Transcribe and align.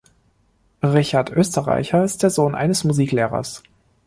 Richard 0.81 1.29
Oesterreicher 1.37 2.03
ist 2.03 2.23
der 2.23 2.31
Sohn 2.31 2.55
eines 2.55 2.83
Musiklehrers. 2.85 3.61